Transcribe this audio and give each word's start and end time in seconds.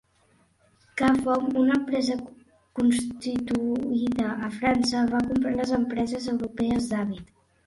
Cafom, 1.01 1.43
una 1.63 1.75
empresa 1.79 2.15
constituïda 2.79 4.31
a 4.49 4.51
França, 4.57 5.05
va 5.13 5.21
comprar 5.29 5.53
les 5.61 5.77
empreses 5.79 6.29
europees 6.35 6.91
d'Habitat. 6.95 7.31